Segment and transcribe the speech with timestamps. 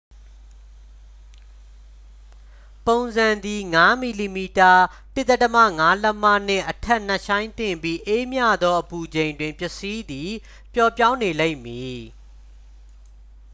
[2.89, 4.21] ပုံစံသည် ၅ mm ၁/
[5.15, 5.21] ၅
[6.03, 10.31] လက်မ နှင့်အထက် နက်ရှိုင်းသင့်ပြီး အေးမြသောအပူချိန်တွင် ပစ္စည်းသည်
[10.73, 12.01] ပျော့ပြောင်းနေလိမ့်မည်။